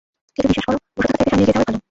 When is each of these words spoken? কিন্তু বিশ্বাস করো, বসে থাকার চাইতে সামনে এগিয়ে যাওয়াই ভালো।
কিন্তু 0.35 0.47
বিশ্বাস 0.51 0.65
করো, 0.69 0.77
বসে 0.95 1.07
থাকার 1.09 1.17
চাইতে 1.17 1.29
সামনে 1.29 1.33
এগিয়ে 1.41 1.47
যাওয়াই 1.49 1.65
ভালো। 1.67 1.77